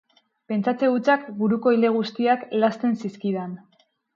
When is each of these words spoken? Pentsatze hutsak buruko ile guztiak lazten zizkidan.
Pentsatze 0.53 0.89
hutsak 0.93 1.27
buruko 1.43 1.75
ile 1.77 1.93
guztiak 1.99 2.49
lazten 2.65 2.99
zizkidan. 3.05 3.57